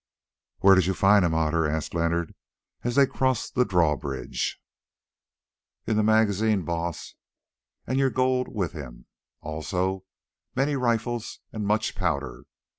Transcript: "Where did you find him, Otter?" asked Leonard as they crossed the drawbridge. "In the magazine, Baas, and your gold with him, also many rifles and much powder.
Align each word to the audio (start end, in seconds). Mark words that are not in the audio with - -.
"Where 0.61 0.73
did 0.73 0.87
you 0.87 0.95
find 0.95 1.23
him, 1.23 1.35
Otter?" 1.35 1.67
asked 1.67 1.93
Leonard 1.93 2.33
as 2.83 2.95
they 2.95 3.05
crossed 3.05 3.53
the 3.53 3.63
drawbridge. 3.63 4.59
"In 5.85 5.95
the 5.95 6.01
magazine, 6.01 6.63
Baas, 6.63 7.13
and 7.85 7.99
your 7.99 8.09
gold 8.09 8.47
with 8.47 8.71
him, 8.71 9.05
also 9.41 10.05
many 10.55 10.75
rifles 10.75 11.41
and 11.53 11.67
much 11.67 11.93
powder. 11.93 12.45